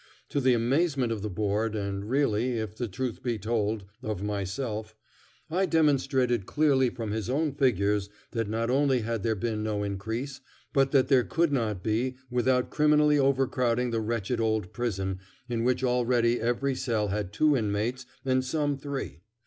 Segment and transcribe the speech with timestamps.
[0.29, 4.95] To the amazement of the Board, and really, if the truth be told, of myself,
[5.51, 10.41] I demonstrated clearly from his own figures that not only had there been no increase,
[10.73, 15.83] but that there could not be without criminally overcrowding the wretched old prison, in which
[15.83, 19.19] already every cell had two inmates, and some three.